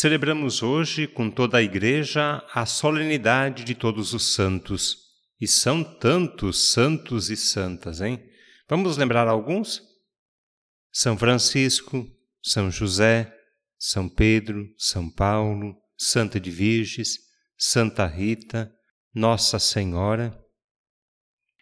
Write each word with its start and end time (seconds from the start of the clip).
Celebramos 0.00 0.62
hoje, 0.62 1.08
com 1.08 1.28
toda 1.28 1.58
a 1.58 1.62
Igreja, 1.62 2.40
a 2.54 2.64
solenidade 2.64 3.64
de 3.64 3.74
todos 3.74 4.14
os 4.14 4.32
santos. 4.32 4.96
E 5.40 5.48
são 5.48 5.82
tantos 5.82 6.70
santos 6.70 7.30
e 7.30 7.36
santas, 7.36 8.00
hein? 8.00 8.24
Vamos 8.68 8.96
lembrar 8.96 9.26
alguns? 9.26 9.82
São 10.92 11.18
Francisco, 11.18 12.08
São 12.40 12.70
José, 12.70 13.34
São 13.76 14.08
Pedro, 14.08 14.72
São 14.78 15.10
Paulo, 15.10 15.74
Santa 15.96 16.38
de 16.38 16.52
Virges, 16.52 17.18
Santa 17.58 18.06
Rita, 18.06 18.72
Nossa 19.12 19.58
Senhora. 19.58 20.32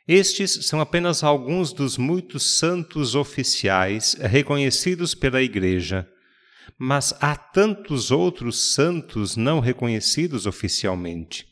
Estes 0.07 0.67
são 0.67 0.79
apenas 0.79 1.25
alguns 1.25 1.73
dos 1.73 1.97
muitos 1.97 2.59
santos 2.59 3.15
oficiais 3.15 4.13
reconhecidos 4.13 5.15
pela 5.15 5.41
Igreja, 5.41 6.07
mas 6.79 7.15
há 7.21 7.37
tantos 7.37 8.11
outros 8.11 8.75
santos 8.75 9.37
não 9.37 9.61
reconhecidos 9.61 10.47
oficialmente. 10.47 11.47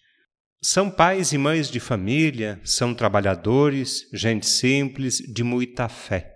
São 0.62 0.91
pais 0.91 1.32
e 1.32 1.38
mães 1.38 1.70
de 1.70 1.78
família, 1.78 2.60
são 2.64 2.95
trabalhadores, 2.95 4.08
gente 4.12 4.46
simples, 4.46 5.19
de 5.19 5.45
muita 5.45 5.88
fé. 5.88 6.32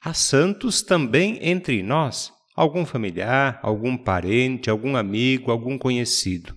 Há 0.00 0.14
santos 0.14 0.80
também 0.80 1.38
entre 1.42 1.82
nós, 1.82 2.32
algum 2.54 2.86
familiar, 2.86 3.58
algum 3.62 3.96
parente, 3.96 4.70
algum 4.70 4.96
amigo, 4.96 5.50
algum 5.50 5.76
conhecido. 5.76 6.56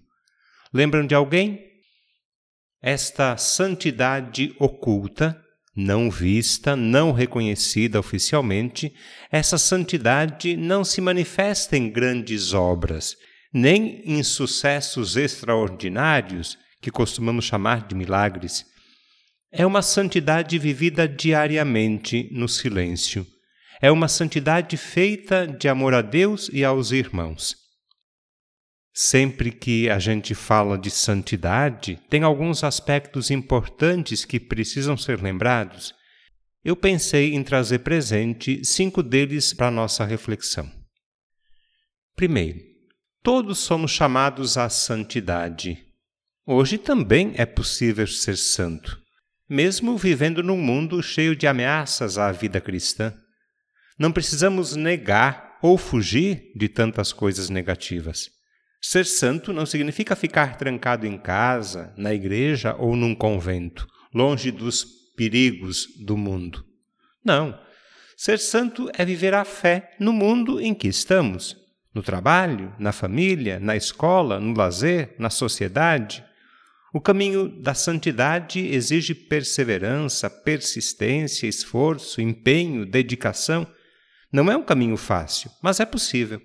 Lembram 0.72 1.08
de 1.08 1.16
alguém? 1.16 1.66
Esta 2.82 3.36
santidade 3.36 4.56
oculta, 4.60 5.42
não 5.78 6.10
vista, 6.10 6.76
não 6.76 7.12
reconhecida 7.12 8.00
oficialmente, 8.00 8.92
essa 9.32 9.60
santidade 9.60 10.58
não 10.58 10.84
se 10.84 11.00
manifesta 11.00 11.78
em 11.78 11.88
grandes 11.88 12.52
obras, 12.52 13.16
nem 13.54 14.02
em 14.04 14.24
sucessos 14.24 15.16
extraordinários, 15.16 16.58
que 16.82 16.90
costumamos 16.90 17.46
chamar 17.46 17.88
de 17.88 17.94
milagres. 17.94 18.66
É 19.52 19.66
uma 19.68 19.84
santidade 19.84 20.58
vivida 20.58 21.08
diariamente 21.08 22.28
no 22.32 22.50
silêncio. 22.50 23.26
É 23.80 23.92
uma 23.92 24.08
santidade 24.08 24.78
feita 24.78 25.46
de 25.46 25.70
amor 25.70 25.94
a 25.94 26.02
Deus 26.02 26.50
e 26.52 26.66
aos 26.66 26.92
irmãos. 26.92 27.67
Sempre 29.00 29.52
que 29.52 29.92
a 29.92 30.00
gente 30.00 30.34
fala 30.34 30.76
de 30.76 30.90
santidade, 30.90 32.02
tem 32.10 32.24
alguns 32.24 32.64
aspectos 32.64 33.30
importantes 33.30 34.26
que 34.26 34.40
precisam 34.40 34.98
ser 34.98 35.22
lembrados. 35.22 35.94
Eu 36.66 36.76
pensei 36.76 37.36
em 37.36 37.44
trazer 37.44 37.80
presente 37.80 38.66
cinco 38.66 39.04
deles 39.04 39.54
para 39.54 39.70
nossa 39.70 40.04
reflexão. 40.04 40.68
Primeiro, 42.16 42.60
todos 43.22 43.60
somos 43.60 43.92
chamados 43.92 44.58
à 44.58 44.68
santidade. 44.68 45.78
Hoje 46.44 46.80
também 46.80 47.34
é 47.36 47.46
possível 47.46 48.08
ser 48.08 48.36
santo, 48.36 49.00
mesmo 49.48 49.96
vivendo 49.96 50.42
num 50.42 50.58
mundo 50.58 51.04
cheio 51.04 51.36
de 51.36 51.46
ameaças 51.46 52.18
à 52.18 52.32
vida 52.32 52.60
cristã. 52.60 53.14
Não 54.00 54.12
precisamos 54.12 54.76
negar 54.76 55.60
ou 55.62 55.78
fugir 55.78 56.52
de 56.56 56.68
tantas 56.68 57.14
coisas 57.14 57.48
negativas. 57.48 58.36
Ser 58.82 59.06
santo 59.06 59.52
não 59.52 59.66
significa 59.66 60.16
ficar 60.16 60.58
trancado 60.58 61.08
em 61.08 61.18
casa, 61.18 61.94
na 61.98 62.14
igreja 62.14 62.76
ou 62.78 62.96
num 62.96 63.16
convento, 63.16 63.88
longe 64.14 64.52
dos 64.52 64.86
perigos 65.16 65.88
do 66.06 66.16
mundo. 66.16 66.64
Não. 67.26 67.60
Ser 68.16 68.40
santo 68.40 68.90
é 68.94 69.04
viver 69.04 69.34
a 69.34 69.44
fé 69.44 69.96
no 70.00 70.14
mundo 70.14 70.62
em 70.62 70.74
que 70.74 70.88
estamos, 70.88 71.58
no 71.94 72.02
trabalho, 72.04 72.74
na 72.80 72.92
família, 72.92 73.60
na 73.60 73.76
escola, 73.76 74.40
no 74.40 74.56
lazer, 74.56 75.16
na 75.18 75.30
sociedade. 75.30 76.24
O 76.94 77.02
caminho 77.02 77.50
da 77.62 77.74
santidade 77.74 78.60
exige 78.60 79.14
perseverança, 79.14 80.30
persistência, 80.30 81.48
esforço, 81.48 82.22
empenho, 82.22 82.86
dedicação. 82.86 83.68
Não 84.32 84.52
é 84.52 84.56
um 84.56 84.64
caminho 84.64 84.98
fácil, 84.98 85.52
mas 85.62 85.80
é 85.80 85.86
possível. 85.86 86.40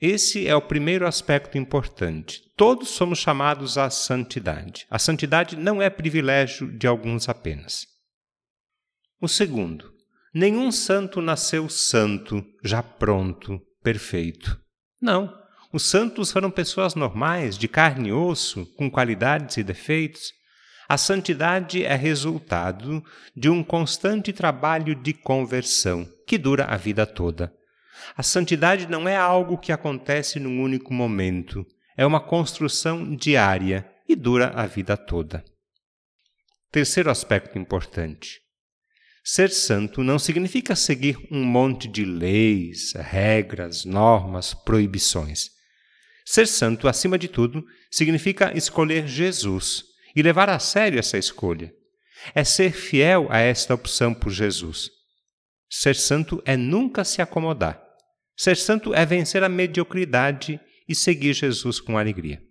Esse 0.00 0.46
é 0.46 0.54
o 0.54 0.62
primeiro 0.62 1.06
aspecto 1.06 1.56
importante. 1.56 2.42
Todos 2.56 2.90
somos 2.90 3.18
chamados 3.18 3.78
à 3.78 3.88
santidade. 3.90 4.86
A 4.90 4.98
santidade 4.98 5.56
não 5.56 5.80
é 5.80 5.88
privilégio 5.88 6.76
de 6.76 6.86
alguns 6.86 7.28
apenas. 7.28 7.86
O 9.20 9.28
segundo, 9.28 9.90
nenhum 10.34 10.70
santo 10.70 11.22
nasceu 11.22 11.68
santo, 11.68 12.44
já 12.62 12.82
pronto, 12.82 13.60
perfeito. 13.82 14.60
Não. 15.00 15.32
Os 15.72 15.84
santos 15.84 16.30
foram 16.30 16.50
pessoas 16.50 16.94
normais, 16.94 17.56
de 17.58 17.66
carne 17.66 18.10
e 18.10 18.12
osso, 18.12 18.66
com 18.76 18.90
qualidades 18.90 19.56
e 19.56 19.62
defeitos. 19.64 20.32
A 20.88 20.98
santidade 20.98 21.82
é 21.82 21.94
resultado 21.96 23.02
de 23.34 23.48
um 23.48 23.64
constante 23.64 24.32
trabalho 24.32 24.94
de 24.94 25.12
conversão 25.12 26.06
que 26.26 26.36
dura 26.36 26.66
a 26.66 26.76
vida 26.76 27.06
toda. 27.06 27.52
A 28.16 28.22
santidade 28.22 28.88
não 28.88 29.08
é 29.08 29.16
algo 29.16 29.58
que 29.58 29.72
acontece 29.72 30.38
num 30.38 30.60
único 30.60 30.92
momento, 30.92 31.66
é 31.96 32.04
uma 32.04 32.20
construção 32.20 33.14
diária 33.14 33.88
e 34.08 34.16
dura 34.16 34.48
a 34.54 34.66
vida 34.66 34.96
toda. 34.96 35.44
Terceiro 36.70 37.10
aspecto 37.10 37.58
importante. 37.58 38.40
Ser 39.24 39.50
santo 39.50 40.02
não 40.02 40.18
significa 40.18 40.76
seguir 40.76 41.16
um 41.30 41.42
monte 41.42 41.88
de 41.88 42.04
leis, 42.04 42.92
regras, 42.94 43.84
normas, 43.84 44.52
proibições. 44.52 45.50
Ser 46.26 46.46
santo, 46.46 46.88
acima 46.88 47.18
de 47.18 47.28
tudo, 47.28 47.64
significa 47.90 48.56
escolher 48.56 49.06
Jesus 49.06 49.84
e 50.16 50.22
levar 50.22 50.48
a 50.50 50.58
sério 50.58 50.98
essa 50.98 51.16
escolha. 51.16 51.72
É 52.34 52.44
ser 52.44 52.72
fiel 52.72 53.26
a 53.30 53.38
esta 53.38 53.74
opção 53.74 54.12
por 54.12 54.30
Jesus. 54.30 54.90
Ser 55.70 55.94
santo 55.96 56.42
é 56.44 56.56
nunca 56.56 57.04
se 57.04 57.22
acomodar. 57.22 57.83
Ser 58.36 58.56
santo 58.56 58.92
é 58.92 59.06
vencer 59.06 59.44
a 59.44 59.48
mediocridade 59.48 60.60
e 60.88 60.94
seguir 60.94 61.34
Jesus 61.34 61.80
com 61.80 61.96
alegria. 61.96 62.42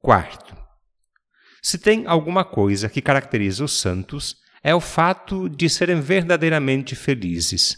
Quarto, 0.00 0.56
se 1.62 1.78
tem 1.78 2.06
alguma 2.06 2.44
coisa 2.44 2.88
que 2.88 3.00
caracteriza 3.00 3.64
os 3.64 3.78
santos, 3.78 4.36
é 4.62 4.74
o 4.74 4.80
fato 4.80 5.48
de 5.48 5.70
serem 5.70 6.00
verdadeiramente 6.00 6.96
felizes. 6.96 7.76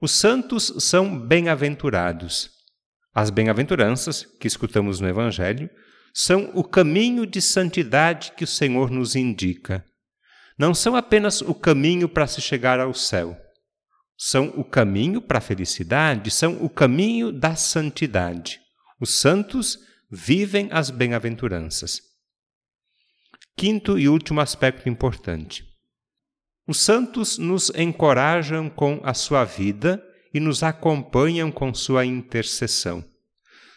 Os 0.00 0.10
santos 0.10 0.74
são 0.80 1.18
bem-aventurados. 1.18 2.50
As 3.14 3.30
bem-aventuranças, 3.30 4.26
que 4.40 4.48
escutamos 4.48 5.00
no 5.00 5.08
Evangelho, 5.08 5.70
são 6.12 6.50
o 6.54 6.64
caminho 6.64 7.24
de 7.24 7.40
santidade 7.40 8.32
que 8.36 8.44
o 8.44 8.48
Senhor 8.48 8.90
nos 8.90 9.14
indica. 9.14 9.84
Não 10.58 10.74
são 10.74 10.96
apenas 10.96 11.40
o 11.40 11.54
caminho 11.54 12.08
para 12.08 12.26
se 12.26 12.40
chegar 12.40 12.80
ao 12.80 12.92
céu 12.92 13.45
são 14.16 14.48
o 14.56 14.64
caminho 14.64 15.20
para 15.20 15.38
a 15.38 15.42
felicidade, 15.42 16.30
são 16.30 16.62
o 16.64 16.70
caminho 16.70 17.30
da 17.30 17.54
santidade. 17.54 18.60
Os 19.00 19.14
santos 19.14 19.78
vivem 20.10 20.68
as 20.70 20.90
bem-aventuranças. 20.90 22.00
Quinto 23.56 23.98
e 23.98 24.08
último 24.08 24.40
aspecto 24.40 24.88
importante. 24.88 25.64
Os 26.66 26.78
santos 26.78 27.38
nos 27.38 27.70
encorajam 27.70 28.68
com 28.70 29.00
a 29.04 29.14
sua 29.14 29.44
vida 29.44 30.02
e 30.32 30.40
nos 30.40 30.62
acompanham 30.62 31.52
com 31.52 31.72
sua 31.72 32.04
intercessão. 32.04 33.04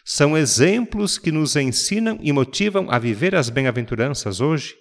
São 0.04 0.36
exemplos 0.36 1.18
que 1.18 1.30
nos 1.30 1.54
ensinam 1.54 2.18
e 2.20 2.32
motivam 2.32 2.90
a 2.90 2.98
viver 2.98 3.34
as 3.34 3.48
bem-aventuranças 3.48 4.40
hoje. 4.40 4.74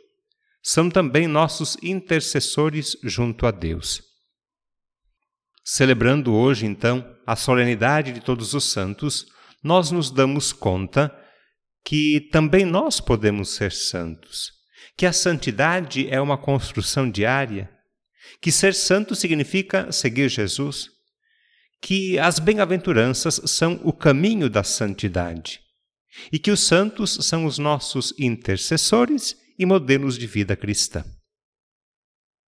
São 0.63 0.89
também 0.89 1.27
nossos 1.27 1.77
intercessores 1.83 2.97
junto 3.03 3.45
a 3.45 3.51
Deus. 3.51 4.08
Celebrando 5.71 6.33
hoje, 6.33 6.65
então, 6.65 7.15
a 7.27 7.35
solenidade 7.35 8.11
de 8.11 8.21
Todos 8.21 8.55
os 8.55 8.71
Santos, 8.71 9.27
nós 9.63 9.91
nos 9.91 10.09
damos 10.09 10.51
conta 10.51 11.15
que 11.85 12.27
também 12.31 12.65
nós 12.65 12.99
podemos 12.99 13.49
ser 13.49 13.71
santos, 13.71 14.49
que 14.97 15.05
a 15.05 15.13
santidade 15.13 16.09
é 16.09 16.19
uma 16.19 16.39
construção 16.39 17.07
diária, 17.07 17.69
que 18.41 18.51
ser 18.51 18.73
santo 18.73 19.13
significa 19.13 19.91
seguir 19.91 20.27
Jesus, 20.27 20.89
que 21.79 22.17
as 22.17 22.39
bem-aventuranças 22.39 23.39
são 23.45 23.79
o 23.83 23.93
caminho 23.93 24.49
da 24.49 24.63
santidade 24.63 25.59
e 26.33 26.39
que 26.39 26.49
os 26.49 26.61
santos 26.61 27.13
são 27.21 27.45
os 27.45 27.59
nossos 27.59 28.11
intercessores 28.17 29.37
e 29.59 29.67
modelos 29.67 30.17
de 30.17 30.25
vida 30.25 30.55
cristã. 30.55 31.05